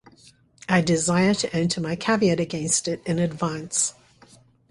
[0.67, 3.93] I desire to enter my caveat against it in advance.